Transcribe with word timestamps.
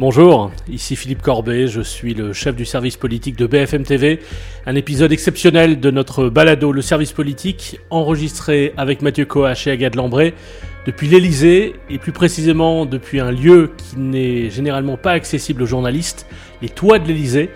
Bonjour, 0.00 0.50
ici 0.68 0.96
Philippe 0.96 1.22
Corbet, 1.22 1.68
je 1.68 1.80
suis 1.80 2.14
le 2.14 2.32
chef 2.32 2.56
du 2.56 2.64
service 2.64 2.96
politique 2.96 3.36
de 3.36 3.46
BFM 3.46 3.84
TV. 3.84 4.18
Un 4.66 4.74
épisode 4.74 5.12
exceptionnel 5.12 5.78
de 5.78 5.88
notre 5.92 6.28
balado 6.28 6.72
Le 6.72 6.82
service 6.82 7.12
politique, 7.12 7.78
enregistré 7.90 8.74
avec 8.76 9.02
Mathieu 9.02 9.24
Coach 9.24 9.68
et 9.68 9.70
Agathe 9.70 9.94
Lambré 9.94 10.34
depuis 10.84 11.06
l'Elysée, 11.06 11.76
et 11.88 11.98
plus 11.98 12.10
précisément 12.10 12.86
depuis 12.86 13.20
un 13.20 13.30
lieu 13.30 13.70
qui 13.76 13.96
n'est 13.96 14.50
généralement 14.50 14.96
pas 14.96 15.12
accessible 15.12 15.62
aux 15.62 15.66
journalistes, 15.66 16.26
les 16.60 16.68
toits 16.68 16.98
de 16.98 17.06
l'Elysée. 17.06 17.50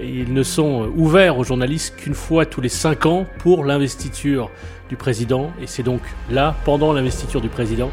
Ils 0.00 0.34
ne 0.34 0.42
sont 0.42 0.90
ouverts 0.96 1.38
aux 1.38 1.44
journalistes 1.44 1.94
qu'une 1.96 2.14
fois 2.14 2.44
tous 2.44 2.60
les 2.60 2.68
cinq 2.68 3.06
ans 3.06 3.24
pour 3.38 3.64
l'investiture 3.64 4.50
du 4.88 4.96
président, 4.96 5.52
et 5.62 5.68
c'est 5.68 5.84
donc 5.84 6.00
là, 6.28 6.56
pendant 6.64 6.92
l'investiture 6.92 7.40
du 7.40 7.48
président, 7.48 7.92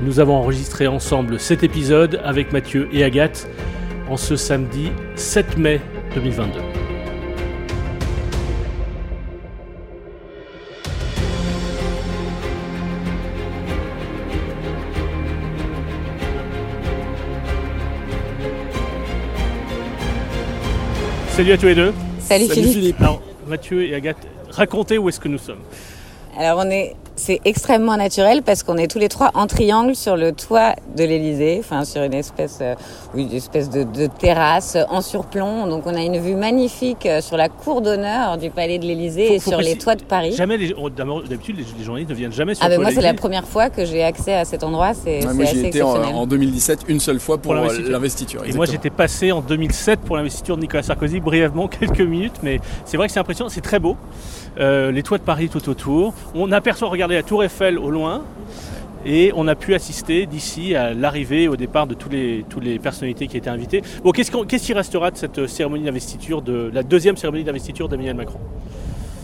que 0.00 0.04
nous 0.06 0.18
avons 0.18 0.36
enregistré 0.36 0.86
ensemble 0.86 1.38
cet 1.38 1.62
épisode 1.62 2.20
avec 2.24 2.52
Mathieu 2.52 2.88
et 2.90 3.04
Agathe 3.04 3.46
en 4.08 4.16
ce 4.16 4.34
samedi 4.34 4.90
7 5.14 5.58
mai 5.58 5.80
2022. 6.14 6.58
Salut 21.28 21.52
à 21.52 21.58
tous 21.58 21.66
les 21.66 21.74
deux. 21.74 21.92
Salut, 22.20 22.48
Philippe. 22.48 23.00
Alors, 23.00 23.22
Mathieu 23.46 23.84
et 23.84 23.94
Agathe, 23.94 24.26
racontez 24.50 24.96
où 24.96 25.10
est-ce 25.10 25.20
que 25.20 25.28
nous 25.28 25.38
sommes. 25.38 25.60
Alors 26.38 26.62
on 26.64 26.70
est, 26.70 26.96
c'est 27.20 27.40
extrêmement 27.44 27.96
naturel 27.96 28.42
parce 28.42 28.62
qu'on 28.62 28.76
est 28.76 28.90
tous 28.90 28.98
les 28.98 29.08
trois 29.08 29.30
en 29.34 29.46
triangle 29.46 29.94
sur 29.94 30.16
le 30.16 30.32
toit 30.32 30.74
de 30.96 31.04
l'Elysée, 31.04 31.58
enfin 31.60 31.84
sur 31.84 32.02
une 32.02 32.14
espèce, 32.14 32.58
euh, 32.62 32.74
une 33.14 33.30
espèce 33.32 33.68
de, 33.68 33.84
de 33.84 34.06
terrasse 34.06 34.78
en 34.88 35.02
surplomb. 35.02 35.66
Donc 35.66 35.82
on 35.86 35.94
a 35.94 36.00
une 36.00 36.18
vue 36.18 36.34
magnifique 36.34 37.04
euh, 37.04 37.20
sur 37.20 37.36
la 37.36 37.48
cour 37.48 37.82
d'honneur 37.82 38.38
du 38.38 38.50
palais 38.50 38.78
de 38.78 38.86
l'Elysée 38.86 39.34
et 39.34 39.38
sur 39.38 39.58
les 39.60 39.76
toits 39.76 39.96
de 39.96 40.02
Paris. 40.02 40.32
Jamais 40.32 40.56
les, 40.56 40.74
oh, 40.76 40.88
d'habitude, 40.88 41.58
les, 41.58 41.64
les 41.78 41.84
journalistes 41.84 42.10
ne 42.10 42.14
viennent 42.14 42.32
jamais 42.32 42.54
sur 42.54 42.64
Ah 42.64 42.68
ben 42.70 42.80
moi 42.80 42.90
c'est 42.90 43.02
la 43.02 43.14
première 43.14 43.46
fois 43.46 43.68
que 43.68 43.84
j'ai 43.84 44.02
accès 44.02 44.34
à 44.34 44.44
cet 44.46 44.64
endroit, 44.64 44.94
c'est 44.94 45.10
Ouais, 45.10 45.20
c'est 45.20 45.34
moi 45.34 45.44
j'y 45.44 45.66
étais 45.66 45.82
en, 45.82 45.88
exceptionnel. 45.88 46.14
en 46.14 46.26
2017 46.26 46.80
une 46.88 47.00
seule 47.00 47.20
fois 47.20 47.36
pour, 47.36 47.54
Pour 47.54 47.64
euh, 47.64 47.78
l'investiture. 47.88 48.42
Et 48.46 48.52
moi 48.52 48.64
j'étais 48.64 48.90
passé 48.90 49.30
en 49.30 49.42
2007 49.42 50.00
pour 50.00 50.16
l'investiture 50.16 50.56
de 50.56 50.62
Nicolas 50.62 50.82
Sarkozy, 50.82 51.20
brièvement, 51.20 51.68
quelques 51.80 52.00
minutes, 52.00 52.40
mais 52.42 52.60
c'est 52.86 52.96
vrai 52.96 53.08
que 53.08 53.12
c'est 53.12 53.20
impressionnant, 53.20 53.50
c'est 53.50 53.60
très 53.60 53.78
beau. 53.78 53.96
Euh, 54.58 54.90
les 54.90 55.02
toits 55.02 55.18
de 55.18 55.22
Paris 55.22 55.48
tout 55.48 55.68
autour. 55.68 56.12
On 56.34 56.50
aperçoit, 56.50 56.88
regardez 57.10 57.24
la 57.24 57.28
tour 57.28 57.42
Eiffel 57.42 57.76
au 57.78 57.90
loin, 57.90 58.22
et 59.04 59.32
on 59.34 59.48
a 59.48 59.54
pu 59.56 59.74
assister 59.74 60.26
d'ici 60.26 60.74
à 60.76 60.94
l'arrivée, 60.94 61.48
au 61.48 61.56
départ 61.56 61.86
de 61.88 61.94
tous 61.94 62.08
les, 62.08 62.44
toutes 62.48 62.62
les 62.64 62.78
personnalités 62.78 63.26
qui 63.26 63.36
étaient 63.36 63.50
invitées. 63.50 63.82
Bon, 64.04 64.12
qu'est-ce 64.12 64.30
qu'on- 64.30 64.44
qu'est-ce 64.44 64.66
qui 64.66 64.74
restera 64.74 65.10
de 65.10 65.16
cette 65.16 65.46
cérémonie 65.48 65.84
d'investiture, 65.84 66.40
de 66.42 66.70
la 66.72 66.82
deuxième 66.84 67.16
cérémonie 67.16 67.42
d'investiture 67.44 67.88
d'Emmanuel 67.88 68.14
Macron? 68.14 68.38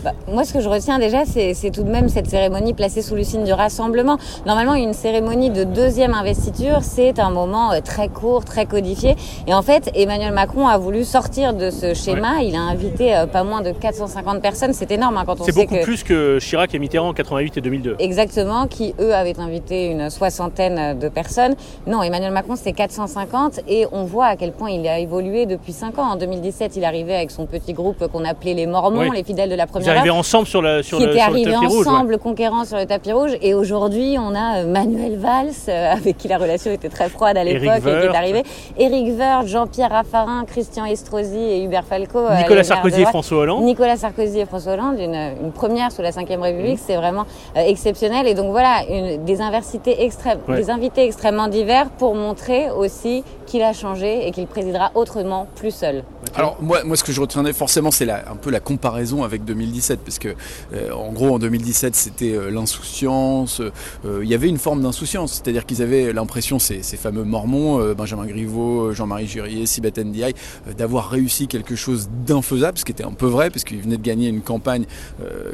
Bah, 0.07 0.13
moi, 0.31 0.45
ce 0.45 0.53
que 0.53 0.61
je 0.61 0.69
retiens 0.69 0.99
déjà, 0.99 1.25
c'est 1.25 1.53
c'est 1.53 1.69
tout 1.69 1.83
de 1.83 1.89
même 1.89 2.07
cette 2.07 2.29
cérémonie 2.29 2.73
placée 2.73 3.01
sous 3.01 3.15
le 3.15 3.23
signe 3.25 3.43
du 3.43 3.51
rassemblement. 3.51 4.17
Normalement, 4.45 4.73
une 4.75 4.93
cérémonie 4.93 5.49
de 5.49 5.65
deuxième 5.65 6.13
investiture, 6.13 6.79
c'est 6.81 7.19
un 7.19 7.29
moment 7.29 7.73
euh, 7.73 7.81
très 7.83 8.07
court, 8.07 8.45
très 8.45 8.65
codifié. 8.65 9.17
Et 9.47 9.53
en 9.53 9.61
fait, 9.61 9.91
Emmanuel 9.95 10.31
Macron 10.31 10.65
a 10.65 10.77
voulu 10.77 11.03
sortir 11.03 11.53
de 11.53 11.69
ce 11.71 11.93
schéma. 11.93 12.41
Il 12.41 12.55
a 12.55 12.61
invité 12.61 13.17
euh, 13.17 13.25
pas 13.25 13.43
moins 13.43 13.61
de 13.61 13.71
450 13.71 14.41
personnes. 14.41 14.71
C'est 14.71 14.91
énorme 14.91 15.17
hein, 15.17 15.23
quand 15.25 15.41
on 15.41 15.43
C'est 15.43 15.51
sait 15.51 15.61
beaucoup 15.61 15.75
que... 15.75 15.83
plus 15.83 16.03
que 16.03 16.39
Chirac 16.39 16.73
et 16.73 16.79
Mitterrand 16.79 17.09
en 17.09 17.13
88 17.13 17.57
et 17.57 17.61
2002. 17.61 17.95
Exactement, 17.99 18.67
qui 18.67 18.95
eux 19.01 19.13
avaient 19.13 19.37
invité 19.41 19.87
une 19.87 20.09
soixantaine 20.09 20.97
de 20.97 21.09
personnes. 21.09 21.55
Non, 21.85 22.01
Emmanuel 22.01 22.31
Macron, 22.31 22.55
c'est 22.55 22.71
450 22.71 23.59
et 23.67 23.85
on 23.91 24.05
voit 24.05 24.27
à 24.27 24.35
quel 24.37 24.53
point 24.53 24.69
il 24.69 24.87
a 24.87 24.99
évolué 24.99 25.45
depuis 25.45 25.73
5 25.73 25.99
ans. 25.99 26.11
En 26.11 26.15
2017, 26.15 26.77
il 26.77 26.85
arrivait 26.85 27.15
avec 27.15 27.31
son 27.31 27.45
petit 27.45 27.73
groupe 27.73 28.07
qu'on 28.07 28.23
appelait 28.23 28.53
les 28.53 28.67
Mormons, 28.67 29.11
les 29.11 29.23
fidèles 29.25 29.49
de 29.49 29.55
la 29.55 29.67
première 29.67 29.96
heure 30.05 30.15
ensemble 30.15 30.47
sur, 30.47 30.61
la, 30.61 30.83
sur 30.83 30.97
qui 30.99 31.05
le, 31.05 31.11
étaient 31.11 31.19
sur 31.21 31.29
le 31.31 31.33
arrivés 31.35 31.51
tapis 31.51 31.65
rouge. 31.65 31.85
ouais. 31.87 31.91
ensemble, 31.93 32.17
conquérants 32.17 32.65
sur 32.65 32.77
le 32.77 32.85
tapis 32.85 33.11
rouge. 33.11 33.31
Et 33.41 33.53
aujourd'hui, 33.53 34.17
on 34.19 34.35
a 34.35 34.59
euh, 34.59 34.67
Manuel 34.67 35.17
Valls, 35.17 35.49
euh, 35.69 35.93
avec 35.93 36.17
qui 36.17 36.27
la 36.27 36.37
relation 36.37 36.71
était 36.71 36.89
très 36.89 37.09
froide 37.09 37.37
à 37.37 37.43
l'époque, 37.43 37.81
qui 37.81 37.89
est 37.89 38.15
arrivé. 38.15 38.43
Éric 38.77 39.17
Woerth, 39.17 39.47
Jean-Pierre 39.47 39.91
Raffarin, 39.91 40.45
Christian 40.45 40.85
Estrosi 40.85 41.37
et 41.37 41.63
Hubert 41.63 41.83
Falco. 41.85 42.19
euh, 42.19 42.37
Nicolas 42.37 42.63
Sarkozy 42.63 43.01
et. 43.01 43.05
François 43.05 43.39
Hollande. 43.39 43.63
Nicolas 43.63 43.97
Sarkozy 43.97 44.39
et 44.39 44.45
François 44.45 44.73
Hollande, 44.73 44.99
une, 44.99 45.15
une 45.43 45.51
première 45.51 45.91
sous 45.91 46.01
la 46.01 46.11
Ve 46.11 46.41
République, 46.41 46.79
c'est 46.85 46.95
vraiment 46.95 47.25
euh, 47.55 47.61
exceptionnel. 47.61 48.27
Et 48.27 48.33
donc 48.33 48.51
voilà, 48.51 48.83
une, 48.89 49.23
des, 49.23 49.41
inversités 49.41 50.03
extrêmes, 50.03 50.39
Ouais. 50.47 50.57
des 50.57 50.69
invités 50.69 51.05
extrêmement 51.05 51.47
divers 51.47 51.89
pour 51.97 52.15
montrer 52.15 52.69
aussi 52.71 53.23
qu'il 53.45 53.61
a 53.63 53.73
changé 53.73 54.27
et 54.27 54.31
qu'il 54.31 54.45
présidera 54.47 54.91
autrement, 54.95 55.47
plus 55.55 55.71
seul. 55.71 56.03
Alors 56.35 56.57
moi, 56.59 56.79
moi 56.83 56.95
ce 56.97 57.03
que 57.03 57.11
je 57.11 57.21
retiendrai 57.21 57.53
forcément 57.53 57.91
c'est 57.91 58.09
un 58.09 58.35
peu 58.41 58.49
la 58.49 58.59
comparaison 58.59 59.23
avec 59.23 59.45
2017 59.45 59.86
parce 59.95 60.19
que 60.19 60.35
euh, 60.73 60.91
en 60.91 61.11
gros 61.13 61.29
en 61.35 61.39
2017 61.39 61.95
c'était 61.95 62.33
euh, 62.33 62.49
l'insouciance, 62.51 63.61
euh, 64.05 64.19
il 64.23 64.29
y 64.29 64.33
avait 64.35 64.49
une 64.49 64.57
forme 64.57 64.81
d'insouciance, 64.81 65.33
c'est-à-dire 65.33 65.65
qu'ils 65.65 65.81
avaient 65.81 66.11
l'impression 66.13 66.59
ces, 66.59 66.83
ces 66.83 66.97
fameux 66.97 67.23
mormons, 67.23 67.93
Benjamin 67.93 68.25
Griveaux, 68.25 68.93
Jean-Marie 68.93 69.27
Jurier, 69.27 69.65
Sibeth 69.65 69.97
Ndiaye, 69.97 70.33
d'avoir 70.77 71.09
réussi 71.09 71.47
quelque 71.47 71.75
chose 71.75 72.09
d'infaisable, 72.25 72.77
ce 72.77 72.85
qui 72.85 72.91
était 72.91 73.03
un 73.05 73.11
peu 73.11 73.27
vrai 73.27 73.49
parce 73.49 73.63
qu'ils 73.63 73.81
venaient 73.81 73.97
de 73.97 74.01
gagner 74.01 74.27
une 74.29 74.41
campagne 74.41 74.85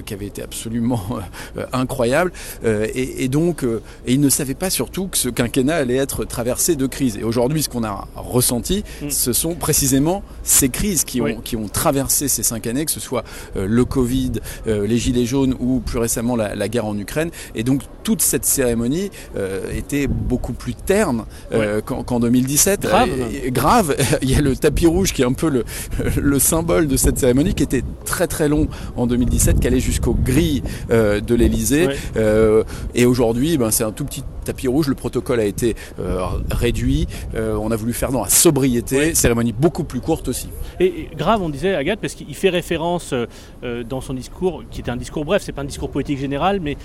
qui 0.06 0.14
avait 0.14 0.26
été 0.28 0.42
absolument 0.42 1.02
incroyable 1.72 2.32
et, 2.66 3.24
et 3.24 3.28
donc 3.28 3.64
et 3.64 4.14
ils 4.14 4.20
ne 4.20 4.30
savaient 4.30 4.54
pas 4.54 4.70
surtout 4.70 5.08
que 5.08 5.18
ce 5.18 5.30
quinquennat 5.30 5.76
allait 5.76 5.96
être 5.96 6.26
traversé 6.26 6.76
de 6.76 6.88
crises. 6.88 7.18
Et 7.18 7.24
aujourd'hui 7.24 7.64
ce 7.64 7.70
qu'on 7.70 7.84
a 7.84 8.08
ressenti, 8.16 8.84
Mm. 9.02 9.10
ce 9.10 9.34
sont 9.34 9.56
précisément 9.56 10.24
ces 10.44 10.70
crises 10.70 11.04
qui 11.04 11.22
ont, 11.22 11.26
Oui. 11.26 11.38
qui 11.44 11.56
ont 11.56 11.68
traversé 11.68 12.28
ces 12.28 12.44
cinq 12.44 12.68
années, 12.68 12.86
que 12.86 12.92
ce 12.92 13.00
soit 13.00 13.24
le 13.56 13.86
Covid, 13.86 14.13
euh, 14.68 14.88
les 14.88 14.98
Gilets 14.98 15.26
jaunes 15.26 15.56
ou 15.60 15.80
plus 15.80 16.00
récemment 16.00 16.36
la, 16.36 16.56
la 16.56 16.68
guerre 16.68 16.86
en 16.86 16.98
Ukraine. 16.98 17.30
Et 17.56 17.64
donc 17.64 17.82
toute 18.04 18.22
cette 18.22 18.46
cérémonie 18.46 19.12
euh, 19.38 19.72
était 19.72 20.08
beaucoup 20.08 20.54
plus 20.54 20.76
terne 20.76 21.26
euh, 21.54 21.82
qu'en 21.82 22.04
qu'en 22.04 22.20
2017. 22.20 22.82
Grave, 22.82 23.10
grave. 23.48 23.96
Il 24.22 24.32
y 24.32 24.36
a 24.36 24.42
le 24.42 24.56
tapis 24.56 24.88
rouge 24.88 25.14
qui 25.14 25.22
est 25.22 25.26
un 25.26 25.34
peu 25.34 25.50
le, 25.50 25.64
le 26.22 26.40
symbole 26.40 26.88
de 26.88 26.98
cette 26.98 27.18
cérémonie, 27.18 27.54
qui 27.54 27.64
était 27.64 27.84
très 28.06 28.28
très 28.28 28.50
long 28.50 28.68
en 28.96 29.08
2017, 29.08 29.60
qui 29.60 29.68
allait 29.68 29.80
jusqu'aux 29.80 30.14
grilles 30.16 30.64
de 30.90 31.36
l'Elysée. 31.36 31.88
Ouais. 31.88 32.64
Et 32.96 33.06
aujourd'hui, 33.06 33.58
ben, 33.58 33.72
c'est 33.72 33.84
un 33.84 33.92
tout 33.92 34.06
petit 34.06 34.24
tapis 34.44 34.68
rouge. 34.68 34.88
Le 34.88 34.96
protocole 34.96 35.40
a 35.40 35.46
été 35.46 35.76
euh, 36.00 36.20
réduit. 36.52 37.08
Euh, 37.36 37.58
on 37.60 37.72
a 37.72 37.76
voulu 37.76 37.94
faire 37.94 38.12
dans 38.12 38.24
la 38.24 38.30
sobriété. 38.30 39.16
Cérémonie 39.16 39.54
beaucoup 39.54 39.84
plus 39.84 40.02
courte 40.02 40.28
aussi. 40.28 40.50
Et, 40.80 40.86
et 40.86 41.10
grave, 41.16 41.42
on 41.42 41.50
disait 41.50 41.76
Agathe, 41.76 42.00
parce 42.00 42.14
qu'il 42.14 42.36
fait 42.36 42.50
référence 42.50 43.14
euh, 43.14 43.84
dans 43.84 44.02
son 44.04 44.14
discours, 44.14 44.64
qui 44.70 44.82
était 44.82 44.92
un 44.92 44.98
discours 44.98 45.26
bref, 45.26 45.42
c'est 45.44 45.52
pas 45.52 45.62
un 45.62 45.66
discours 45.66 45.90
politique 45.90 46.20
général, 46.20 46.60
mais 46.60 46.78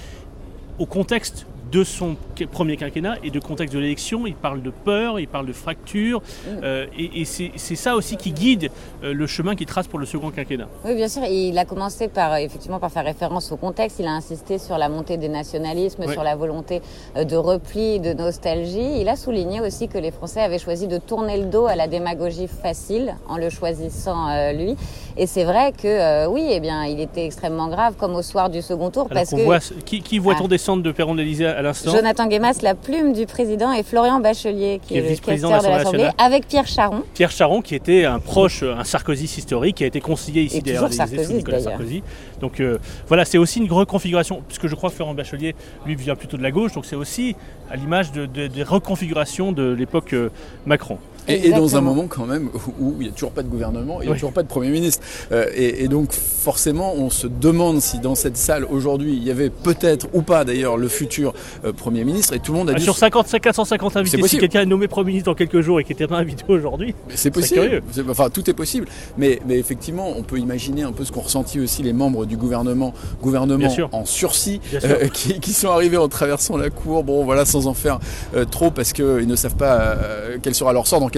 au 0.79 0.87
contexte 0.87 1.47
de 1.71 1.85
son 1.85 2.17
premier 2.51 2.77
quinquennat 2.77 3.17
et 3.23 3.31
de 3.31 3.41
contexte 3.41 3.75
de 3.75 3.81
l'élection. 3.81 4.27
Il 4.27 4.35
parle 4.35 4.63
de 4.63 4.71
peur, 4.71 5.19
il 5.21 5.29
parle 5.29 5.47
de 5.47 5.53
fracture, 5.53 6.23
euh, 6.63 6.87
et, 6.97 7.21
et 7.21 7.25
c'est 7.25 7.77
ça 7.77 7.95
aussi 7.97 8.17
qui 8.17 8.33
guide 8.33 8.71
euh, 9.05 9.13
le 9.13 9.27
chemin 9.27 9.55
qu'il 9.55 9.67
trace 9.67 9.87
pour 9.87 9.99
le 9.99 10.07
second 10.07 10.31
quinquennat. 10.31 10.69
Oui, 10.85 10.95
bien 10.95 11.09
sûr. 11.09 11.23
Il 11.25 11.57
a 11.59 11.65
commencé 11.65 12.09
par 12.09 12.33
euh, 12.33 12.37
effectivement 12.37 12.79
par 12.79 12.91
faire 12.91 13.05
référence 13.05 13.51
au 13.53 13.57
contexte. 13.57 13.99
Il 13.99 14.07
a 14.07 14.13
insisté 14.13 14.59
sur 14.59 14.79
la 14.79 14.89
montée 14.89 15.17
des 15.17 15.29
nationalismes, 15.29 16.11
sur 16.11 16.23
la 16.23 16.37
volonté 16.37 16.81
de 17.17 17.37
repli, 17.37 18.01
de 18.01 18.13
nostalgie. 18.13 19.01
Il 19.01 19.09
a 19.09 19.17
souligné 19.17 19.61
aussi 19.61 19.89
que 19.89 19.99
les 19.99 20.11
Français 20.11 20.41
avaient 20.41 20.59
choisi 20.59 20.87
de 20.87 20.99
tourner 20.99 21.39
le 21.39 21.47
dos 21.47 21.67
à 21.67 21.77
la 21.77 21.87
démagogie 21.89 22.49
facile 22.49 23.15
en 23.29 23.37
le 23.37 23.51
choisissant 23.51 24.29
euh, 24.29 24.53
lui. 24.53 24.77
Et 25.17 25.27
c'est 25.27 25.45
vrai 25.45 25.73
que 25.73 26.27
oui, 26.29 26.47
eh 26.51 26.61
bien, 26.61 26.85
il 26.85 27.01
était 27.01 27.25
extrêmement 27.27 27.69
grave, 27.69 27.95
comme 27.99 28.15
au 28.15 28.23
soir 28.23 28.49
du 28.51 28.63
second 28.63 28.91
tour, 28.91 29.07
Alors 29.11 29.15
parce 29.25 29.31
que 29.31 29.43
voit, 29.43 29.59
qui, 29.85 30.01
qui 30.01 30.19
voit-on 30.19 30.45
Ah. 30.45 30.49
descendre 30.49 30.83
de 30.83 30.93
Perron 30.93 31.15
de 31.15 31.21
l'Élysée 31.21 31.47
à 31.59 31.63
l'instant. 31.63 31.91
Jonathan 31.91 32.29
Guémas, 32.29 32.61
la 32.63 32.77
plume 32.77 33.13
du 33.13 33.27
président, 33.27 33.73
et 33.73 33.83
Florian 33.83 34.21
Bachelier, 34.21 34.79
qui, 34.81 34.89
Qui 34.89 34.95
est 34.95 34.99
est, 34.99 35.09
vice-président 35.09 35.49
de 35.59 35.67
l'Assemblée 35.67 36.09
avec 36.17 36.47
Pierre 36.47 36.69
Charon. 36.69 37.03
Pierre 37.15 37.33
Charon, 37.33 37.63
qui 37.63 37.75
était 37.75 38.05
un 38.05 38.21
proche, 38.21 38.63
un 38.63 38.85
Sarkozy 38.85 39.25
historique, 39.25 39.77
qui 39.79 39.85
a 39.85 39.89
été 39.89 40.01
conseiller 40.01 40.43
ici 40.43 40.63
sous 40.65 40.93
Sarkozy, 40.93 41.35
Nicolas. 41.35 41.61
Sarkozy. 41.61 42.03
Donc 42.41 42.61
euh, 42.61 42.79
voilà, 43.09 43.25
c'est 43.25 43.39
aussi 43.39 43.59
une 43.59 43.73
reconfiguration, 43.73 44.43
puisque 44.47 44.69
je 44.69 44.75
crois 44.77 44.91
que 44.91 44.95
Florent 44.95 45.15
Bachelier, 45.15 45.57
lui, 45.85 45.97
vient 45.97 46.15
plutôt 46.15 46.37
de 46.37 46.43
la 46.43 46.53
gauche, 46.53 46.73
donc 46.75 46.87
c'est 46.87 46.95
aussi 46.97 47.35
à 47.71 47.75
l'image 47.77 48.13
de, 48.13 48.27
de- 48.27 48.47
des 48.47 48.63
reconfigurations 48.63 49.51
de 49.51 49.73
l'époque 49.73 50.13
euh, 50.13 50.31
Macron. 50.65 50.99
Et, 51.29 51.49
et 51.49 51.51
dans 51.51 51.77
un 51.77 51.81
moment 51.81 52.07
quand 52.09 52.27
même 52.27 52.49
où- 52.81 52.95
il 52.99 53.05
n'y 53.05 53.09
a 53.09 53.13
toujours 53.13 53.33
pas 53.33 53.43
de 53.43 53.49
gouvernement, 53.49 54.01
il 54.01 54.05
n'y 54.05 54.09
a 54.09 54.13
Oui. 54.13 54.17
toujours 54.17 54.33
pas 54.33 54.43
de 54.43 54.49
Premier 54.49 54.71
ministre. 54.71 55.03
Euh, 55.33 55.47
et, 55.55 55.85
et 55.85 55.89
donc 55.89 56.13
forcément, 56.13 56.95
on 56.95 57.11
se 57.11 57.27
demande 57.27 57.81
si 57.81 57.99
dans 57.99 58.15
cette 58.15 58.37
salle 58.37 58.65
aujourd'hui, 58.65 59.15
il 59.17 59.23
y 59.25 59.31
avait 59.31 59.51
peut-être 59.51 60.07
ou 60.15 60.23
pas 60.23 60.45
d'ailleurs 60.45 60.77
le 60.77 60.89
futur 60.89 61.35
euh, 61.65 61.73
Premier 61.73 62.05
ministre. 62.05 62.35
Et 62.35 62.39
tout 62.41 62.53
le 62.53 62.59
monde 62.59 62.71
a 62.71 62.73
Ah, 62.75 62.79
dit 62.79 62.85
sur 62.85 62.97
50, 62.97 63.41
450 63.41 63.97
invités, 63.97 64.23
si 64.27 64.39
quelqu'un 64.39 64.63
est 64.63 64.67
nommé 64.67 64.89
Premier 64.89 65.09
ministre 65.09 65.31
dans 65.31 65.35
quelques 65.35 65.61
jours 65.61 65.81
et 65.81 65.85
qui 65.85 65.93
n'était 65.93 66.07
pas 66.07 66.17
invité 66.19 66.45
aujourd'hui, 66.49 66.95
C'est 67.15 67.31
possible. 67.31 67.83
Enfin, 68.09 68.31
tout 68.31 68.49
est 68.49 68.55
possible. 68.55 68.87
Mais, 69.17 69.39
mais 69.47 69.59
effectivement, 69.59 70.13
on 70.17 70.23
peut 70.23 70.39
imaginer 70.39 70.83
un 70.83 70.93
peu 70.93 71.05
ce 71.05 71.13
qu'ont 71.13 71.21
ressenti 71.21 71.61
aussi 71.61 71.83
les 71.83 71.93
membres 71.93 72.25
du 72.27 72.37
gouvernement, 72.37 72.95
gouvernement 73.23 73.69
en 73.93 74.05
sursis, 74.05 74.61
euh, 74.85 75.09
qui, 75.09 75.41
qui 75.41 75.53
sont 75.53 75.69
arrivés 75.69 75.97
en 75.97 76.09
traversant 76.09 76.57
la 76.57 76.71
cour. 76.71 77.05
Bon, 77.05 77.25
voilà, 77.25 77.45
sans 77.45 77.67
en 77.67 77.75
faire 77.75 77.99
euh, 78.35 78.45
trop, 78.45 78.71
parce 78.71 78.93
qu'ils 78.93 79.27
ne 79.27 79.37
savent 79.37 79.57
pas 79.57 79.79
euh, 79.81 80.37
quel 80.43 80.55
sera 80.55 80.73
leur 80.73 80.87
sort 80.87 81.01
dans 81.01 81.09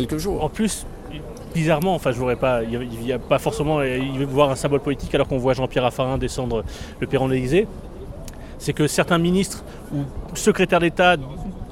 En 0.41 0.49
plus, 0.49 0.87
bizarrement, 1.55 1.95
enfin, 1.95 2.13
je 2.13 2.19
voudrais 2.19 2.37
pas, 2.37 2.63
il 2.63 2.79
n'y 2.79 3.13
a, 3.13 3.19
pas 3.19 3.39
forcément, 3.39 3.83
il 3.83 4.19
veut 4.19 4.25
voir 4.25 4.51
un 4.51 4.57
symbole 4.57 4.81
politique 4.81 5.15
alors 5.15 5.29
qu'on 5.29 5.39
voit 5.39 5.55
Jean-Pierre 5.55 5.85
Raffarin 5.85 6.19
descendre 6.19 6.65
le 7.01 7.07
perron 7.07 7.29
de 7.29 7.35
l'Élysée. 7.35 7.67
C'est 8.59 8.73
que 8.73 8.87
certains 8.87 9.19
ministres 9.19 9.65
ou 9.95 10.05
secrétaires 10.35 10.81
d'État 10.81 11.17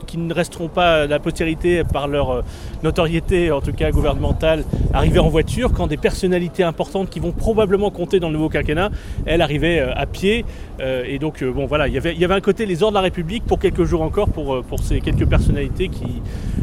qui 0.09 0.19
ne 0.19 0.35
resteront 0.35 0.67
pas 0.69 1.03
à 1.03 1.07
la 1.07 1.21
postérité 1.21 1.85
par 1.85 2.09
leur 2.09 2.31
euh, 2.31 2.43
notoriété, 2.83 3.53
en 3.53 3.61
tout 3.61 3.73
cas 3.73 3.91
gouvernementale, 3.91 4.65
arriver 4.93 5.19
en 5.21 5.29
voiture, 5.29 5.73
quand 5.73 5.87
des 5.87 5.97
personnalités 5.97 6.63
importantes 6.65 7.11
qui 7.11 7.21
vont 7.21 7.33
probablement 7.33 7.91
compter 7.91 8.19
dans 8.19 8.29
le 8.29 8.35
nouveau 8.35 8.49
quinquennat, 8.49 8.91
elles 9.27 9.43
arrivaient 9.43 9.81
euh, 9.81 9.93
à 9.95 10.07
pied. 10.07 10.45
Euh, 10.81 11.05
et 11.07 11.19
donc, 11.19 11.43
euh, 11.43 11.53
bon, 11.53 11.67
voilà, 11.67 11.87
il 11.89 11.95
y 11.95 11.99
avait- 11.99 12.15
il 12.15 12.21
y 12.21 12.25
avait 12.25 12.35
un 12.35 12.41
côté 12.41 12.67
les 12.67 12.83
ordres 12.83 12.93
de 12.95 12.99
la 12.99 13.03
République 13.03 13.45
pour 13.45 13.59
quelques 13.59 13.85
jours 13.85 14.03
encore, 14.03 14.29
pour, 14.31 14.55
euh, 14.55 14.63
pour 14.67 14.81
ces 14.81 15.01
quelques 15.01 15.27
personnalités 15.27 15.89
qui, 15.89 16.05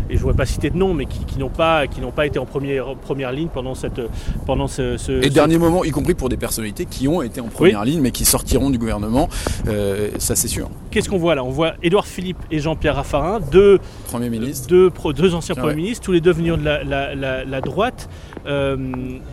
et 0.09 0.11
je 0.11 0.13
ne 0.15 0.19
voudrais 0.19 0.37
pas 0.37 0.45
citer 0.45 0.69
de 0.71 0.77
nom, 0.77 0.93
mais 0.93 1.05
qui, 1.05 1.19
qui 1.25 1.37
n'ont 1.39 1.49
pas, 1.49 1.87
qui 1.87 2.01
pas 2.15 2.25
été 2.25 2.39
en 2.39 2.45
première, 2.45 2.95
première 2.95 3.31
ligne 3.31 3.49
pendant, 3.53 3.75
cette, 3.75 4.01
pendant 4.45 4.67
ce, 4.67 4.97
ce- 4.97 5.11
Et 5.11 5.23
ce- 5.25 5.29
dernier 5.29 5.57
moment, 5.57 5.83
y 5.83 5.91
compris 5.91 6.13
pour 6.15 6.29
des 6.29 6.37
personnalités 6.37 6.85
qui 6.85 7.07
ont 7.07 7.21
été 7.21 7.41
en 7.41 7.47
première 7.47 7.83
ligne, 7.85 7.99
mais 8.01 8.11
qui 8.11 8.25
sortiront 8.25 8.69
du 8.69 8.77
gouvernement, 8.77 9.27
euh, 9.67 10.09
ça 10.17 10.35
c'est 10.35 10.47
sûr. 10.47 10.69
Qu'est-ce 10.91 11.09
qu'on 11.09 11.17
voit 11.17 11.35
là? 11.35 11.43
On 11.43 11.49
voit 11.49 11.73
Édouard 11.83 12.07
Philippe 12.07 12.37
et 12.51 12.59
Jean-Pierre 12.59 12.95
Raffarin, 12.95 13.34
deux, 13.39 13.79
Premier 14.07 14.29
ministre. 14.29 14.67
deux, 14.67 14.91
anciens 15.35 15.55
Ah 15.57 15.61
premiers 15.61 15.75
ouais. 15.75 15.81
ministres, 15.81 16.03
tous 16.05 16.11
les 16.11 16.21
deux 16.21 16.31
venus 16.33 16.57
de 16.57 16.63
la, 16.65 16.83
la- 16.83 17.15
la- 17.15 17.43
la 17.45 17.61
droite, 17.61 18.09
euh, 18.47 18.77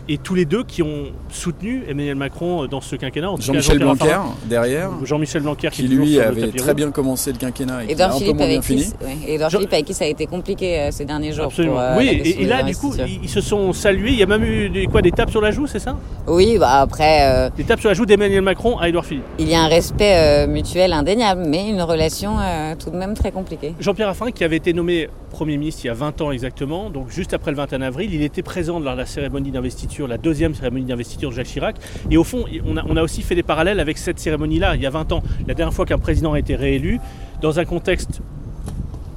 et 0.09 0.17
tous 0.17 0.35
les 0.35 0.45
deux 0.45 0.63
qui 0.63 0.81
ont 0.81 1.05
soutenu 1.29 1.83
Emmanuel 1.87 2.15
Macron 2.15 2.65
dans 2.65 2.81
ce 2.81 2.95
quinquennat. 2.95 3.29
Jean-Michel 3.39 3.79
Blanquer, 3.79 4.03
Raffarin, 4.09 4.25
derrière, 4.45 4.89
Jean-Michel 5.03 5.41
Blanquer 5.43 5.69
qui, 5.71 5.83
lui 5.83 6.19
avait 6.19 6.51
très 6.51 6.73
bien 6.73 6.91
commencé 6.91 7.31
le 7.31 7.37
quinquennat 7.37 7.83
et 7.83 7.87
qui 7.87 7.91
a 7.91 7.93
Edouard 7.95 8.09
un 8.09 8.13
peu 8.13 8.19
Philippe, 8.19 8.35
moins 8.37 8.45
bien 8.47 8.55
avec 8.57 8.67
qui, 8.67 8.77
fini. 8.79 8.93
ouais, 9.01 9.33
Edouard 9.33 9.49
Jean- 9.49 9.57
Philippe, 9.59 9.73
avec 9.73 9.85
qui 9.85 9.93
ça 9.93 10.05
a 10.05 10.07
été 10.07 10.25
compliqué 10.25 10.79
euh, 10.79 10.91
ces 10.91 11.05
derniers 11.05 11.31
jours. 11.33 11.45
Absolument. 11.45 11.73
pour, 11.75 11.81
euh, 11.83 11.97
oui, 11.97 12.07
et, 12.07 12.29
et 12.29 12.33
des 12.35 12.45
là, 12.45 12.63
du 12.63 12.75
coup, 12.75 12.93
ils, 13.05 13.19
ils 13.23 13.29
se 13.29 13.41
sont 13.41 13.71
salués. 13.73 14.11
Il 14.11 14.17
y 14.19 14.23
a 14.23 14.27
même 14.27 14.43
eu 14.43 14.69
des, 14.69 14.87
quoi, 14.87 15.01
des 15.01 15.11
tapes 15.11 15.29
sur 15.31 15.41
la 15.41 15.51
joue, 15.51 15.67
c'est 15.67 15.79
ça? 15.79 15.95
Oui, 16.27 16.57
bah 16.57 16.79
après, 16.81 17.19
euh, 17.47 17.49
Des 17.55 17.63
tapes 17.63 17.79
sur 17.79 17.89
la 17.89 17.93
joue 17.95 18.05
d'Emmanuel 18.05 18.41
Macron 18.41 18.77
à 18.77 18.89
Édouard 18.89 19.05
Philippe. 19.05 19.23
il 19.39 19.47
y 19.49 19.55
a 19.55 19.61
un 19.61 19.67
respect 19.67 20.15
euh, 20.15 20.47
mutuel 20.47 20.93
indéniable, 20.93 21.43
mais 21.47 21.69
une 21.69 21.81
relation 21.81 22.37
euh, 22.39 22.73
tout 22.81 22.89
de 22.89 22.95
même 22.97 23.13
très 23.13 23.31
compliquée. 23.31 23.73
Jean-Pierre 23.93 24.07
Raffarin, 24.07 24.31
qui 24.31 24.43
avait 24.43 24.57
été 24.57 24.73
nommé 24.73 25.07
Premier 25.29 25.55
ministre 25.55 25.81
il 25.83 25.87
y 25.87 25.91
a 25.91 25.93
20 25.93 26.19
ans 26.21 26.31
exactement, 26.31 26.89
donc 26.89 27.11
juste 27.11 27.31
après 27.35 27.51
le 27.51 27.57
21 27.57 27.83
avril, 27.83 28.11
il 28.11 28.23
était 28.23 28.41
présent 28.41 28.79
lors 28.79 28.93
de 28.93 28.97
la 28.97 29.05
cérémonie 29.05 29.51
d'investiture, 29.51 30.07
la 30.07 30.17
deuxième 30.17 30.55
cérémonie 30.55 30.85
d'investiture 30.85 31.29
de 31.29 31.35
Jacques 31.35 31.45
Chirac. 31.45 31.75
Et 32.09 32.17
au 32.17 32.23
fond, 32.23 32.45
on 32.65 32.75
a, 32.75 32.83
on 32.89 32.97
a 32.97 33.03
aussi 33.03 33.21
fait 33.21 33.35
des 33.35 33.43
parallèles 33.43 33.79
avec 33.79 33.99
cette 33.99 34.17
cérémonie-là, 34.17 34.75
il 34.75 34.81
y 34.81 34.87
a 34.87 34.89
20 34.89 35.11
ans, 35.11 35.21
la 35.47 35.53
dernière 35.53 35.75
fois 35.75 35.85
qu'un 35.85 35.99
président 35.99 36.33
a 36.33 36.39
été 36.39 36.55
réélu, 36.55 36.99
dans 37.39 37.59
un 37.59 37.65
contexte 37.65 38.21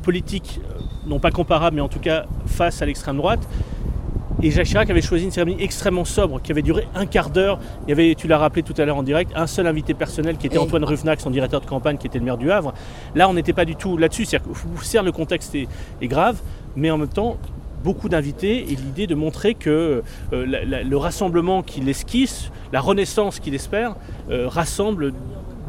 politique, 0.03 0.61
euh, 0.63 0.83
non 1.07 1.21
pas 1.21 1.31
comparable, 1.31 1.77
mais 1.77 1.83
en 1.83 1.89
tout 1.89 2.01
cas 2.01 2.27
face 2.45 2.83
à 2.83 2.85
l'extrême 2.85 3.17
droite. 3.17 3.49
Et 4.43 4.51
Jacques 4.51 4.67
Chirac 4.67 4.91
avait 4.91 5.01
choisi 5.01 5.25
une 5.25 5.31
cérémonie 5.31 5.63
extrêmement 5.63 6.05
sobre, 6.05 6.43
qui 6.43 6.53
avait 6.53 6.61
duré 6.63 6.87
un 6.95 7.07
quart 7.07 7.31
d'heure. 7.31 7.59
Il 7.87 7.89
y 7.89 7.93
avait, 7.93 8.15
tu 8.15 8.29
l'as 8.29 8.37
rappelé 8.37 8.63
tout 8.63 8.75
à 8.77 8.85
l'heure 8.85 8.99
en 8.99 9.03
direct, 9.03 9.33
un 9.35 9.47
seul 9.47 9.67
invité 9.67 9.95
personnel 9.95 10.37
qui 10.37 10.47
était 10.47 10.59
Antoine 10.59 10.85
Rufnac, 10.85 11.21
son 11.23 11.31
directeur 11.31 11.63
de 11.63 11.67
campagne, 11.67 11.97
qui 11.97 12.07
était 12.07 12.19
le 12.19 12.25
maire 12.27 12.37
du 12.37 12.51
Havre. 12.53 12.75
Là, 13.15 13.29
on 13.31 13.33
n'était 13.35 13.55
pas 13.55 13.65
du 13.65 13.77
tout 13.77 13.97
là-dessus. 13.97 14.27
C'est-à-dire 14.27 15.03
le 15.03 15.13
contexte 15.13 15.55
est, 15.55 15.69
est 16.03 16.07
grave, 16.09 16.37
mais 16.77 16.91
en 16.91 16.99
même 16.99 17.09
temps, 17.09 17.39
beaucoup 17.83 18.09
d'invités 18.11 18.59
et 18.71 18.77
l'idée 18.77 19.07
de 19.07 19.15
montrer 19.15 19.55
que 19.55 20.03
euh, 20.33 20.47
la- 20.47 20.65
la- 20.65 20.83
le 20.83 20.97
rassemblement 20.99 21.63
qu'il 21.63 21.89
esquisse, 21.89 22.51
la 22.73 22.81
renaissance 22.81 23.39
qu'il 23.41 23.55
espère, 23.55 23.95
euh, 24.31 24.49
rassemble 24.49 25.13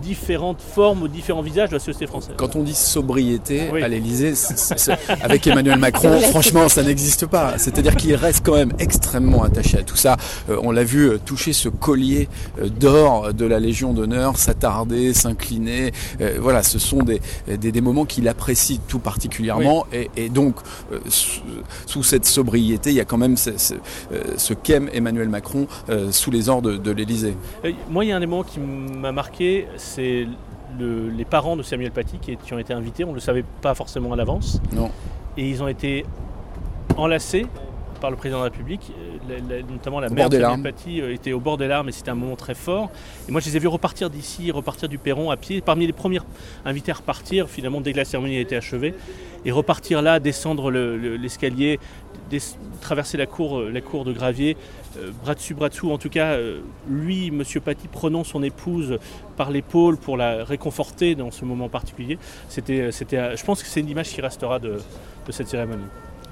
différentes 0.01 0.61
formes 0.61 1.03
ou 1.03 1.07
différents 1.07 1.41
visages 1.41 1.69
de 1.69 1.75
la 1.75 1.79
société 1.79 2.07
française. 2.07 2.35
Quand 2.37 2.55
on 2.55 2.63
dit 2.63 2.73
sobriété 2.75 3.69
Oui. 3.73 3.81
à 3.83 3.87
l'Elysée, 3.87 4.33
avec 5.21 5.47
Emmanuel 5.47 5.79
Macron, 5.79 6.19
franchement, 6.19 6.69
ça 6.69 6.83
n'existe 6.83 7.25
pas. 7.25 7.57
C'est-à-dire 7.57 7.95
qu'il 7.95 8.15
reste 8.15 8.45
quand 8.45 8.55
même 8.55 8.73
extrêmement 8.79 9.43
attaché 9.43 9.77
à 9.79 9.83
tout 9.83 9.95
ça. 9.95 10.17
Euh, 10.49 10.57
on 10.63 10.71
l'a 10.71 10.83
vu 10.83 11.09
euh, 11.09 11.17
toucher 11.17 11.53
ce 11.53 11.69
collier 11.69 12.29
euh, 12.61 12.69
d'or 12.69 13.33
de 13.33 13.45
la 13.45 13.59
Légion 13.59 13.93
d'honneur, 13.93 14.37
s'attarder, 14.37 15.13
s'incliner. 15.13 15.91
Euh, 16.21 16.37
voilà, 16.39 16.63
ce 16.63 16.79
sont 16.79 17.03
des, 17.03 17.21
des, 17.47 17.71
des 17.71 17.81
moments 17.81 18.05
qu'il 18.05 18.27
apprécie 18.27 18.79
tout 18.87 18.99
particulièrement. 18.99 19.85
Et, 19.93 20.09
et 20.17 20.29
donc, 20.29 20.55
euh, 20.91 20.99
sous, 21.09 21.41
sous 21.85 22.03
cette 22.03 22.25
sobriété, 22.25 22.89
il 22.91 22.95
y 22.95 22.99
a 23.01 23.05
quand 23.05 23.17
même 23.17 23.37
ce, 23.37 23.57
ce, 23.57 23.73
euh, 24.11 24.23
ce 24.37 24.53
qu'aime 24.53 24.89
Emmanuel 24.93 25.29
Macron 25.29 25.67
euh, 25.89 26.11
sous 26.11 26.31
les 26.31 26.49
ordres 26.49 26.71
de, 26.71 26.77
de 26.77 26.91
l'Elysée. 26.91 27.35
Euh, 27.65 27.71
Moi, 27.89 28.05
il 28.05 28.09
y 28.09 28.11
a 28.11 28.15
un 28.15 28.19
élément 28.19 28.43
qui 28.43 28.59
m'a 28.59 29.11
marqué, 29.11 29.67
c'est 29.87 30.27
le- 30.79 31.09
les 31.09 31.25
parents 31.25 31.55
de 31.55 31.63
Samuel 31.63 31.91
Paty 31.91 32.17
qui, 32.19 32.37
qui 32.37 32.53
ont 32.53 32.59
été 32.59 32.73
invités. 32.73 33.03
On 33.05 33.09
ne 33.09 33.15
le 33.15 33.19
savait 33.21 33.45
pas 33.61 33.73
forcément 33.73 34.13
à 34.13 34.15
l'avance. 34.15 34.61
Non. 34.73 34.91
Et 35.37 35.49
ils 35.49 35.63
ont 35.63 35.67
été 35.67 36.05
enlacés 36.97 37.45
par 38.01 38.11
le 38.11 38.15
président 38.15 38.39
de 38.39 38.43
la 38.45 38.49
République. 38.51 38.91
Euh, 38.91 39.17
la- 39.49 39.55
la- 39.57 39.61
notamment 39.63 39.99
la 39.99 40.07
Au 40.07 40.13
mère 40.13 40.29
de 40.29 40.39
Samuel. 40.39 40.61
Paty 40.61 41.01
euh, 41.01 41.13
était 41.13 41.33
au 41.33 41.39
bord 41.39 41.57
des 41.57 41.67
larmes 41.67 41.89
et 41.89 41.91
c'était 41.91 42.11
un 42.11 42.15
moment 42.15 42.35
très 42.35 42.53
fort. 42.53 42.91
Et 43.27 43.31
moi, 43.31 43.41
je 43.41 43.47
les 43.47 43.57
ai 43.57 43.59
vus 43.59 43.67
repartir 43.67 44.09
d'ici, 44.11 44.51
repartir 44.51 44.87
du 44.87 44.97
perron 44.99 45.31
à 45.31 45.37
pied. 45.37 45.61
Parmi 45.61 45.87
les 45.87 45.93
premiers 45.93 46.19
invités 46.63 46.91
à 46.91 46.95
repartir, 46.95 47.49
finalement, 47.49 47.81
dès 47.81 47.93
que 47.93 47.97
la 47.97 48.05
cérémonie 48.05 48.37
a 48.37 48.41
été 48.41 48.55
achevée. 48.55 48.93
Et 49.45 49.51
repartir 49.51 50.01
là, 50.03 50.19
descendre 50.19 50.69
le- 50.69 50.97
le- 50.97 51.15
l'escalier, 51.15 51.79
des- 52.29 52.41
traverser 52.81 53.17
la 53.17 53.25
cour, 53.25 53.59
euh, 53.59 53.71
la 53.71 53.81
cour 53.81 54.05
de 54.05 54.13
gravier, 54.13 54.55
euh, 54.97 55.11
bras 55.23 55.35
dessus, 55.35 55.53
bras 55.53 55.69
dessous. 55.69 55.91
En 55.91 55.97
tout 55.97 56.09
cas, 56.09 56.33
euh, 56.33 56.59
lui, 56.87 57.31
Monsieur 57.31 57.59
Paty, 57.59 57.87
prenant 57.87 58.23
son 58.23 58.43
épouse 58.43 58.97
par 59.35 59.51
l'épaule 59.51 59.97
pour 59.97 60.17
la 60.17 60.43
réconforter 60.43 61.15
dans 61.15 61.31
ce 61.31 61.45
moment 61.45 61.69
particulier. 61.69 62.17
C'était, 62.49 62.91
c'était, 62.91 63.35
je 63.35 63.43
pense 63.43 63.61
que 63.63 63.69
c'est 63.69 63.79
une 63.79 63.89
image 63.89 64.09
qui 64.09 64.21
restera 64.21 64.59
de, 64.59 64.79
de 65.25 65.31
cette 65.31 65.47
cérémonie. 65.47 65.83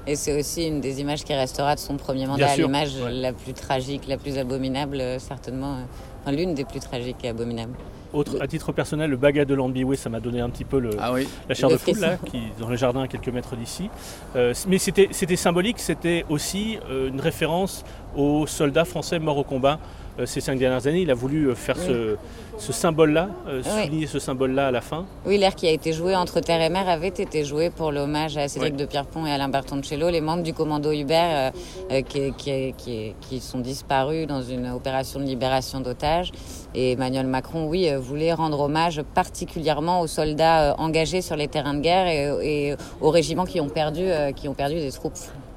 Et 0.08 0.16
c'est 0.16 0.40
aussi 0.40 0.68
une 0.68 0.82
des 0.82 1.02
images 1.02 1.24
qui 1.24 1.34
restera 1.34 1.74
de 1.74 1.80
son 1.80 1.98
premier 1.98 2.28
mandat, 2.28 2.56
l'image 2.56 2.96
ouais. 2.98 3.12
la 3.12 3.34
plus 3.34 3.54
tragique, 3.54 4.08
la 4.08 4.18
plus 4.18 4.38
abominable, 4.38 5.02
certainement. 5.20 5.78
Enfin, 6.22 6.32
l'une 6.36 6.54
des 6.54 6.64
plus 6.64 6.80
tragiques 6.80 7.18
et 7.24 7.30
abominables. 7.30 7.74
Autre, 8.16 8.38
à 8.40 8.48
titre 8.48 8.72
personnel, 8.72 9.10
le 9.10 9.18
bagat 9.18 9.44
de 9.46 9.54
Landbiway, 9.54 9.98
ça 9.98 10.10
m'a 10.10 10.22
donné 10.22 10.40
un 10.40 10.50
petit 10.50 10.64
peu 10.64 10.80
le, 10.80 10.92
Ah 11.00 11.12
oui. 11.12 11.28
la 11.50 11.54
chair 11.56 11.70
de 11.70 11.76
frisson. 11.78 12.00
là, 12.02 12.18
qui 12.26 12.40
dans 12.60 12.70
le 12.70 12.78
jardin 12.78 13.02
à 13.02 13.08
quelques 13.10 13.28
mètres 13.28 13.56
d'ici. 13.58 13.90
Euh, 14.36 14.54
mais 14.68 14.78
c'était, 14.78 15.10
c'était 15.12 15.36
symbolique, 15.36 15.80
c'était 15.80 16.24
aussi 16.30 16.78
euh, 16.90 17.10
une 17.10 17.20
référence 17.20 17.84
aux 18.16 18.48
soldats 18.48 18.86
français 18.86 19.20
morts 19.20 19.38
au 19.38 19.44
combat 19.44 19.80
ces 20.26 20.40
cinq 20.40 20.58
dernières 20.58 20.88
années. 20.88 21.02
Il 21.02 21.12
a 21.12 21.14
voulu 21.14 21.48
euh, 21.50 21.56
faire 21.56 21.76
ce, 21.78 22.16
ce 22.58 22.72
symbole-là, 22.72 23.30
euh, 23.48 23.62
Oui. 23.66 23.84
souligner 23.86 24.08
ce 24.08 24.20
symbole-là 24.20 24.68
à 24.68 24.72
la 24.72 24.80
fin. 24.82 25.06
Oui, 25.26 25.38
l'air 25.38 25.56
qui 25.56 25.68
a 25.68 25.72
été 25.72 25.92
joué 25.92 26.16
entre 26.16 26.40
terre 26.40 26.62
et 26.62 26.70
mer 26.70 26.88
avait 26.88 27.10
été 27.10 27.44
joué 27.44 27.70
pour 27.70 27.92
l'hommage 27.92 28.38
à 28.38 28.48
Cédric 28.48 28.76
de 28.78 28.86
Pierrepont 28.86 29.26
et 29.26 29.32
Alain 29.32 29.50
Bertoncello, 29.50 30.10
les 30.10 30.22
membres 30.22 30.44
du 30.44 30.54
commando 30.54 30.92
Hubert 30.92 31.52
euh, 31.92 31.96
euh, 31.98 32.02
qui, 32.02 32.32
qui- 32.38 32.74
qui- 32.78 33.14
qui 33.20 33.40
sont 33.42 33.60
disparus 33.60 34.28
dans 34.28 34.42
une 34.42 34.70
opération 34.70 35.20
de 35.20 35.26
libération 35.26 35.82
d'otages. 35.82 36.32
Et 36.74 36.94
Emmanuel 36.94 37.28
Macron, 37.28 37.68
oui, 37.68 37.90
euh, 37.90 38.00
voulait 38.00 38.34
rendre 38.34 38.60
hommage 38.62 39.02
particulièrement 39.14 40.02
aux 40.02 40.08
soldats 40.08 40.72
euh, 40.72 40.76
engagés 40.78 41.22
sur 41.22 41.36
les 41.36 41.48
terrains 41.48 41.74
de 41.74 41.82
guerre 41.82 42.08
et, 42.08 42.70
et 42.70 42.76
aux 43.02 43.10
régiments 43.10 43.46
qui 43.46 43.60
ont 43.60 43.70
perdu, 43.70 44.02
euh, 44.04 44.32
qui 44.32 44.48
ont 44.48 44.54
perdu 44.54 44.76
des 44.76 44.92
troupes. 44.92 45.14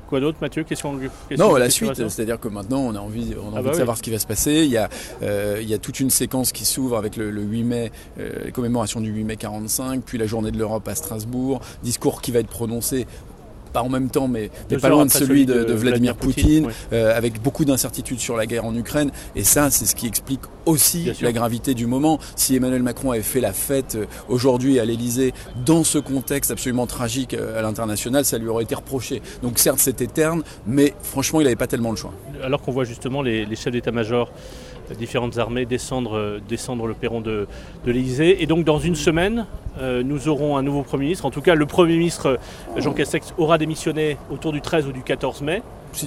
Quoi 0.08 0.20
d'autre, 0.20 0.38
Mathieu 0.40 0.64
Qu'est-ce 0.64 0.82
qu'on 0.82 0.96
qu'est-ce 0.98 1.38
Non, 1.40 1.50
qu'on- 1.50 1.56
la 1.56 1.68
suite, 1.70 1.94
c'est-à-dire 2.08 2.40
que 2.40 2.48
maintenant 2.48 2.80
on 2.80 2.94
a 2.94 2.98
envie, 2.98 3.34
on 3.38 3.48
a 3.48 3.56
Ah 3.56 3.58
envie 3.58 3.62
bah 3.62 3.62
de 3.62 3.68
oui. 3.70 3.76
savoir 3.76 3.96
ce 3.98 4.02
qui 4.02 4.10
va 4.10 4.18
se 4.18 4.26
passer. 4.26 4.62
Il 4.64 4.70
y 4.70 4.78
a, 4.78 4.88
euh, 5.22 5.58
il 5.60 5.68
y 5.68 5.74
a 5.74 5.78
toute 5.78 6.00
une 6.00 6.08
séquence 6.10 6.52
qui 6.52 6.64
s'ouvre 6.64 6.96
avec 6.96 7.16
le, 7.16 7.30
le 7.30 7.42
8 7.42 7.62
mai, 7.64 7.92
euh, 8.18 8.30
les 8.46 8.52
commémorations 8.52 9.00
du 9.02 9.10
8 9.10 9.24
mai 9.24 9.36
45, 9.36 10.02
puis 10.04 10.16
la 10.16 10.26
journée 10.26 10.50
de 10.50 10.56
l'Europe 10.58 10.88
à 10.88 10.94
Strasbourg, 10.94 11.60
discours 11.82 12.22
qui 12.22 12.32
va 12.32 12.38
être 12.40 12.48
prononcé 12.48 13.06
pas 13.72 13.82
en 13.82 13.88
même 13.88 14.10
temps, 14.10 14.28
mais, 14.28 14.50
pas 14.80 14.88
loin 14.88 15.06
de 15.06 15.10
celui 15.10 15.46
de, 15.46 15.72
Vladimir, 15.72 16.16
Poutine, 16.16 16.68
euh, 16.92 17.16
avec 17.16 17.42
beaucoup 17.42 17.64
d'incertitudes 17.64 18.20
sur 18.20 18.36
la 18.36 18.46
guerre 18.46 18.64
en 18.64 18.74
Ukraine. 18.74 19.10
Et 19.36 19.44
ça, 19.44 19.70
c'est 19.70 19.86
ce 19.86 19.94
qui 19.94 20.06
explique 20.06 20.40
aussi 20.66 21.12
la 21.20 21.32
gravité 21.32 21.74
du 21.74 21.86
moment. 21.86 22.18
Si 22.36 22.56
Emmanuel 22.56 22.82
Macron 22.82 23.12
avait 23.12 23.22
fait 23.22 23.40
la 23.40 23.52
fête 23.52 23.94
euh, 23.94 24.06
aujourd'hui 24.28 24.78
à 24.78 24.84
l'Elysée 24.84 25.32
dans 25.64 25.84
ce 25.84 25.98
contexte 25.98 26.50
absolument 26.50 26.86
tragique 26.86 27.34
euh, 27.34 27.58
à 27.58 27.62
l'international, 27.62 28.24
ça 28.24 28.38
lui 28.38 28.48
aurait 28.48 28.64
été 28.64 28.74
reproché. 28.74 29.22
Donc 29.42 29.58
certes, 29.58 29.78
c'était 29.78 30.06
terne, 30.06 30.42
mais 30.66 30.94
franchement, 31.02 31.40
il 31.40 31.44
n'avait 31.44 31.56
pas 31.56 31.66
tellement 31.66 31.90
le 31.90 31.96
choix. 31.96 32.12
Alors 32.42 32.60
qu'on 32.60 32.72
voit 32.72 32.84
justement 32.84 33.22
les, 33.22 33.44
les 33.44 33.56
chefs 33.56 33.72
d'état-major 33.72 34.30
différentes 34.96 35.38
armées 35.38 35.66
descendre, 35.66 36.16
euh, 36.16 36.40
descendre 36.48 36.86
le 36.86 36.94
perron 36.94 37.20
de, 37.20 37.46
de 37.84 37.92
l'Elysée. 37.92 38.42
Et 38.42 38.46
donc 38.46 38.64
dans 38.64 38.78
une 38.78 38.94
semaine, 38.94 39.46
euh, 39.80 40.02
nous 40.02 40.28
aurons 40.28 40.56
un 40.56 40.62
nouveau 40.62 40.82
Premier 40.82 41.04
ministre. 41.04 41.24
En 41.24 41.30
tout 41.30 41.40
cas, 41.40 41.54
le 41.54 41.66
Premier 41.66 41.96
ministre 41.96 42.38
euh, 42.76 42.80
Jean 42.80 42.92
Castex 42.92 43.34
aura 43.38 43.58
démissionné 43.58 44.16
autour 44.30 44.52
du 44.52 44.60
13 44.60 44.86
ou 44.86 44.92
du 44.92 45.02
14 45.02 45.42
mai. 45.42 45.62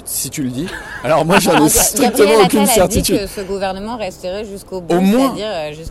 Si, 0.06 0.30
tu 0.30 0.44
le 0.44 0.50
dis. 0.50 0.68
Alors 1.04 1.26
moi 1.26 1.40
j'en 1.40 1.66
ai 1.66 1.70
strictement 1.70 2.44
aucune 2.44 2.68
certitude. 2.68 3.16
A 3.16 3.18
dit 3.18 3.26
que 3.26 3.30
ce 3.30 3.42
gouvernement 3.42 3.98
resterait 3.98 4.46
jusqu'au 4.46 4.80
bout, 4.80 4.96
au 4.96 5.02
moins, 5.02 5.34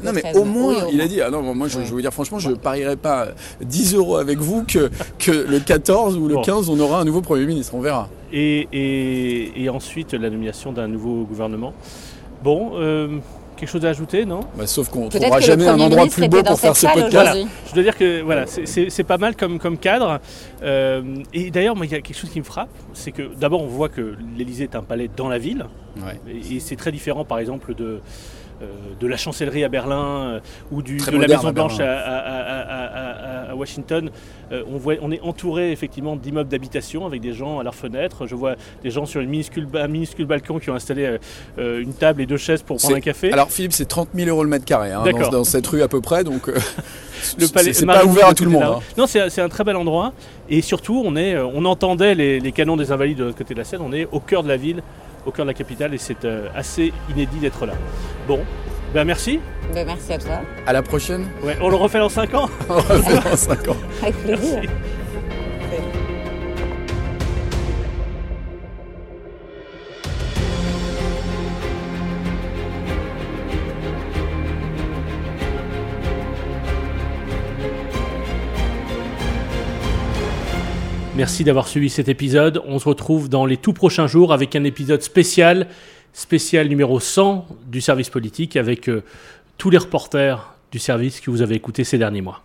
non 0.04 0.12
mais 0.14 0.36
au 0.36 0.44
moins, 0.44 0.86
il 0.92 1.00
a 1.00 1.08
dit. 1.08 1.20
Ah 1.20 1.28
non, 1.28 1.42
moi 1.54 1.66
je, 1.66 1.80
je 1.84 1.92
veux 1.92 2.00
dire 2.00 2.12
franchement, 2.12 2.38
je 2.38 2.52
parierais 2.52 2.96
pas 2.96 3.28
10 3.60 3.96
euros 3.96 4.16
avec 4.16 4.38
vous 4.38 4.62
que, 4.62 4.90
que 5.18 5.32
le 5.32 5.58
14 5.58 6.16
ou 6.16 6.28
le 6.28 6.36
15 6.36 6.70
on 6.70 6.78
aura 6.78 7.00
un 7.00 7.04
nouveau 7.04 7.20
Premier 7.20 7.46
ministre. 7.46 7.74
On 7.74 7.80
verra. 7.80 8.08
Et, 8.32 8.68
et, 8.72 9.64
et 9.64 9.68
ensuite 9.68 10.14
la 10.14 10.30
nomination 10.30 10.72
d'un 10.72 10.86
nouveau 10.86 11.24
gouvernement. 11.24 11.74
Bon, 12.42 12.72
euh, 12.74 13.18
quelque 13.56 13.68
chose 13.68 13.84
à 13.84 13.90
ajouter, 13.90 14.24
non? 14.24 14.40
Bah, 14.56 14.66
Sauf 14.66 14.88
qu'on 14.88 15.06
ne 15.06 15.10
trouvera 15.10 15.40
jamais 15.40 15.66
un 15.66 15.78
endroit 15.78 16.06
plus 16.06 16.28
beau 16.28 16.42
pour 16.42 16.58
faire 16.58 16.76
ce 16.76 16.86
podcast. 16.86 17.38
Je 17.68 17.74
dois 17.74 17.82
dire 17.82 17.96
que 17.96 18.22
voilà, 18.22 18.46
c'est 18.46 19.04
pas 19.04 19.18
mal 19.18 19.36
comme, 19.36 19.58
comme 19.58 19.78
cadre. 19.78 20.20
Euh, 20.62 21.02
et 21.32 21.50
d'ailleurs, 21.50 21.76
il 21.82 21.90
y 21.90 21.94
a 21.94 22.00
quelque 22.00 22.16
chose 22.16 22.30
qui 22.30 22.38
me 22.38 22.44
frappe, 22.44 22.70
c'est 22.94 23.12
que 23.12 23.34
d'abord 23.38 23.62
on 23.62 23.66
voit 23.66 23.88
que 23.88 24.16
l'Elysée 24.36 24.64
est 24.64 24.76
un 24.76 24.82
palais 24.82 25.10
dans 25.14 25.28
la 25.28 25.38
ville. 25.38 25.66
Et, 26.28 26.60
c'est 26.60 26.76
très 26.76 26.92
différent, 26.92 27.24
par 27.24 27.38
exemple, 27.38 27.74
de, 27.74 28.00
euh, 28.62 28.66
de 28.98 29.06
la 29.06 29.16
chancellerie 29.16 29.64
à 29.64 29.68
Berlin 29.68 30.40
ou 30.70 30.82
du, 30.82 30.96
de 30.96 31.16
la 31.18 31.28
Maison 31.28 31.52
Blanche 31.52 31.80
à, 31.80 33.09
Washington. 33.60 34.10
on, 34.50 34.76
voit, 34.78 34.94
on 35.02 35.12
est 35.12 35.20
entouré 35.20 35.72
effectivement 35.72 36.16
d'immeubles 36.16 36.48
d'habitation 36.48 37.06
avec 37.06 37.20
des 37.20 37.32
gens 37.32 37.58
à 37.58 37.62
leurs 37.62 37.74
fenêtres. 37.74 38.26
Je 38.26 38.34
vois 38.34 38.56
des 38.82 38.90
gens 38.90 39.06
sur 39.06 39.20
une 39.20 39.30
minuscule, 39.30 39.66
un 39.74 39.88
minuscule 39.88 40.26
balcon 40.26 40.58
qui 40.58 40.70
ont 40.70 40.74
installé 40.74 41.18
euh, 41.58 41.80
une 41.80 41.92
table 41.92 42.22
et 42.22 42.26
deux 42.26 42.36
chaises 42.36 42.62
pour 42.62 42.78
prendre 42.78 42.96
un 42.96 43.00
café. 43.00 43.32
Alors 43.32 43.50
Philippe, 43.50 43.72
c'est 43.72 43.86
30 43.86 44.10
000 44.14 44.28
euros 44.28 44.42
le 44.42 44.50
mètre 44.50 44.64
carré 44.64 44.92
hein, 44.92 45.04
dans, 45.30 45.44
cette 45.44 45.66
rue 45.66 45.82
à 45.82 45.88
peu 45.88 46.00
près, 46.00 46.24
donc 46.24 46.46
le 47.38 47.46
palais, 47.48 47.72
c'est 47.72 47.86
pas 47.86 48.04
ouvert 48.04 48.28
à 48.28 48.34
tout 48.34 48.44
le 48.44 48.50
monde. 48.50 48.62
Hein. 48.62 48.78
Non, 48.96 49.06
c'est 49.06 49.40
un 49.40 49.48
très 49.48 49.64
bel 49.64 49.76
endroit 49.76 50.12
et 50.48 50.62
surtout 50.62 51.02
on 51.04 51.16
est, 51.16 51.38
on 51.38 51.64
entendait 51.64 52.14
les, 52.14 52.40
les 52.40 52.52
canons 52.52 52.76
des 52.76 52.92
Invalides 52.92 53.18
de 53.18 53.24
l'autre 53.24 53.38
côté 53.38 53.54
de 53.54 53.58
la 53.58 53.64
Seine. 53.64 53.80
On 53.82 53.92
est 53.92 54.08
au 54.10 54.20
cœur 54.20 54.42
de 54.42 54.48
la 54.48 54.56
ville 54.56 54.82
au 55.26 55.30
cœur 55.30 55.44
de 55.44 55.50
la 55.50 55.54
capitale 55.54 55.94
et 55.94 55.98
c'est 55.98 56.24
euh, 56.24 56.48
assez 56.54 56.92
inédit 57.10 57.38
d'être 57.38 57.66
là. 57.66 57.74
Bon, 58.26 58.40
ben 58.94 59.04
merci. 59.04 59.40
Ben 59.72 59.86
merci 59.86 60.12
à 60.12 60.18
toi. 60.18 60.40
À 60.66 60.72
la 60.72 60.82
prochaine. 60.82 61.26
Ouais, 61.42 61.56
on 61.60 61.68
le 61.68 61.76
refait 61.76 61.98
dans 61.98 62.08
5 62.08 62.34
ans. 62.34 62.50
on 62.68 62.74
le 62.74 62.80
refait 62.80 63.30
dans 63.30 63.36
5 63.36 63.68
ans. 63.68 63.76
Avec 64.02 64.16
plaisir. 64.16 64.62
Merci 81.20 81.44
d'avoir 81.44 81.68
suivi 81.68 81.90
cet 81.90 82.08
épisode. 82.08 82.62
On 82.66 82.78
se 82.78 82.88
retrouve 82.88 83.28
dans 83.28 83.44
les 83.44 83.58
tout 83.58 83.74
prochains 83.74 84.06
jours 84.06 84.32
avec 84.32 84.56
un 84.56 84.64
épisode 84.64 85.02
spécial, 85.02 85.66
spécial 86.12 86.68
numéro 86.68 87.00
100 87.00 87.46
du 87.66 87.80
service 87.80 88.10
politique 88.10 88.56
avec 88.56 88.88
euh, 88.88 89.02
tous 89.58 89.70
les 89.70 89.78
reporters 89.78 90.54
du 90.72 90.78
service 90.78 91.20
que 91.20 91.30
vous 91.30 91.42
avez 91.42 91.54
écoutés 91.54 91.84
ces 91.84 91.98
derniers 91.98 92.22
mois. 92.22 92.42